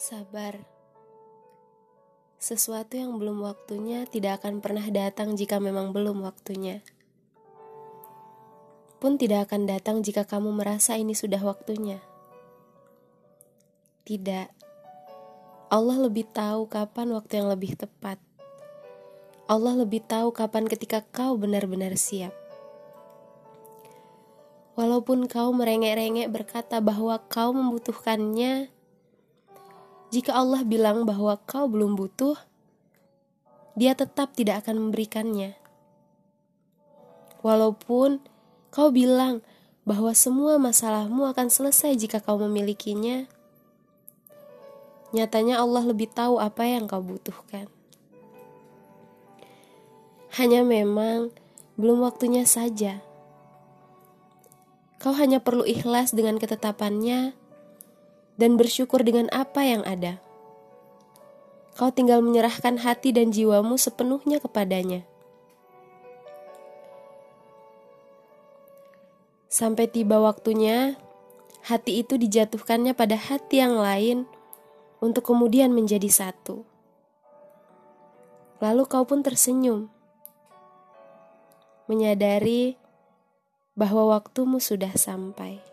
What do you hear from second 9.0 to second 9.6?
tidak